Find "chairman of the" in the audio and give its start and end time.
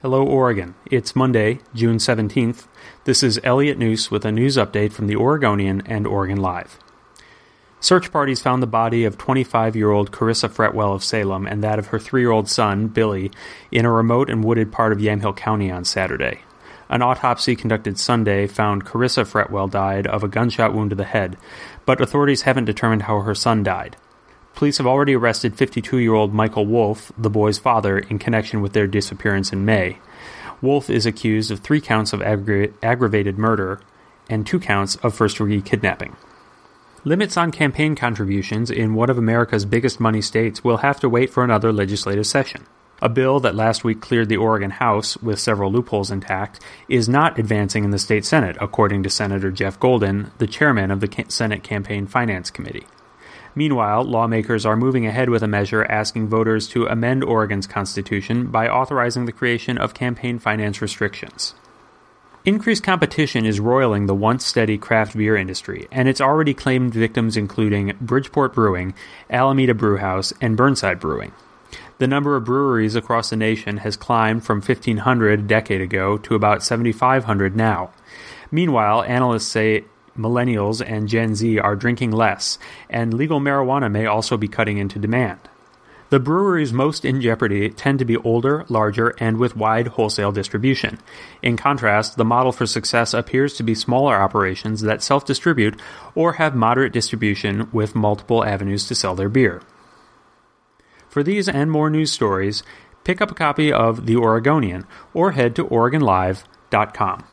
50.48-51.24